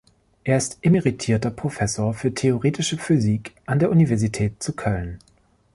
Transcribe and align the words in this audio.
Er 0.43 0.57
ist 0.57 0.79
emeritierter 0.81 1.51
Professor 1.51 2.15
für 2.15 2.33
Theoretische 2.33 2.97
Physik 2.97 3.53
an 3.67 3.77
der 3.77 3.91
Universität 3.91 4.63
zu 4.63 4.73
Köln. 4.73 5.19